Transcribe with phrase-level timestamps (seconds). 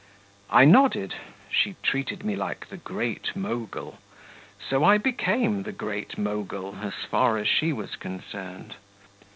[0.49, 1.13] I nodded;
[1.51, 3.99] she treated me like the great Mogul;
[4.67, 8.77] so I became the great Mogul as far as she was concerned.